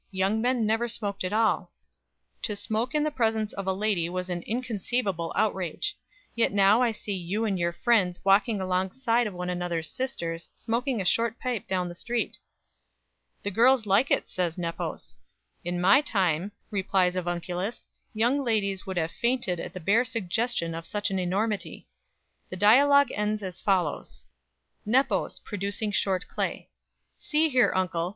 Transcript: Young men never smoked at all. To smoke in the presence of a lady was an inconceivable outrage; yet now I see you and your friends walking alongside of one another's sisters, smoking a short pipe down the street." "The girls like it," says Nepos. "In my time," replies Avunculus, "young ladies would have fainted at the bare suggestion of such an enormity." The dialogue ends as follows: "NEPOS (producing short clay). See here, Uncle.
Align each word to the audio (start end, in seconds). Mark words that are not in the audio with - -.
Young 0.09 0.41
men 0.41 0.65
never 0.65 0.87
smoked 0.87 1.23
at 1.23 1.31
all. 1.31 1.71
To 2.41 2.55
smoke 2.55 2.95
in 2.95 3.03
the 3.03 3.11
presence 3.11 3.53
of 3.53 3.67
a 3.67 3.71
lady 3.73 4.09
was 4.09 4.31
an 4.31 4.41
inconceivable 4.47 5.31
outrage; 5.35 5.95
yet 6.33 6.51
now 6.51 6.81
I 6.81 6.91
see 6.91 7.13
you 7.13 7.45
and 7.45 7.59
your 7.59 7.71
friends 7.71 8.19
walking 8.25 8.59
alongside 8.59 9.27
of 9.27 9.33
one 9.35 9.47
another's 9.51 9.91
sisters, 9.91 10.49
smoking 10.55 10.99
a 10.99 11.05
short 11.05 11.39
pipe 11.39 11.67
down 11.67 11.87
the 11.87 11.93
street." 11.93 12.39
"The 13.43 13.51
girls 13.51 13.85
like 13.85 14.09
it," 14.09 14.27
says 14.27 14.57
Nepos. 14.57 15.17
"In 15.63 15.79
my 15.79 16.01
time," 16.03 16.51
replies 16.71 17.15
Avunculus, 17.15 17.85
"young 18.11 18.43
ladies 18.43 18.87
would 18.87 18.97
have 18.97 19.11
fainted 19.11 19.59
at 19.59 19.71
the 19.73 19.79
bare 19.79 20.03
suggestion 20.03 20.73
of 20.73 20.87
such 20.87 21.11
an 21.11 21.19
enormity." 21.19 21.87
The 22.49 22.55
dialogue 22.57 23.11
ends 23.13 23.43
as 23.43 23.61
follows: 23.61 24.23
"NEPOS 24.83 25.41
(producing 25.43 25.91
short 25.91 26.27
clay). 26.27 26.69
See 27.17 27.49
here, 27.49 27.71
Uncle. 27.75 28.09